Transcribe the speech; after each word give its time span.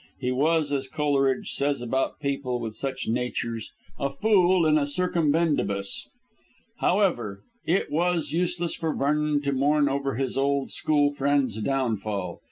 He 0.19 0.31
was, 0.31 0.71
as 0.71 0.87
Coleridge 0.87 1.51
says 1.51 1.79
about 1.79 2.19
people 2.19 2.59
with 2.59 2.73
such 2.73 3.07
natures, 3.07 3.71
"a 3.99 4.09
fool 4.09 4.65
in 4.65 4.79
a 4.79 4.87
circumbendibus." 4.87 6.07
However, 6.79 7.43
it 7.67 7.91
was 7.91 8.31
useless 8.33 8.73
for 8.73 8.95
Vernon 8.95 9.43
to 9.43 9.51
mourn 9.51 9.87
over 9.87 10.15
his 10.15 10.39
old 10.39 10.71
school 10.71 11.13
friend's 11.13 11.61
downfall. 11.61 12.39